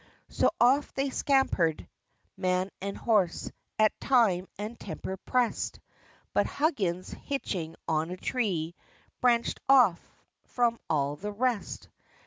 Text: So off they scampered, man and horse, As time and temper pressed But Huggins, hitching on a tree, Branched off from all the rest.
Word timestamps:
So 0.29 0.49
off 0.59 0.91
they 0.95 1.11
scampered, 1.11 1.87
man 2.35 2.71
and 2.81 2.97
horse, 2.97 3.51
As 3.77 3.91
time 3.99 4.47
and 4.57 4.79
temper 4.79 5.15
pressed 5.15 5.79
But 6.33 6.47
Huggins, 6.47 7.11
hitching 7.11 7.75
on 7.87 8.09
a 8.09 8.17
tree, 8.17 8.73
Branched 9.19 9.59
off 9.69 9.99
from 10.45 10.79
all 10.89 11.17
the 11.17 11.31
rest. 11.31 11.87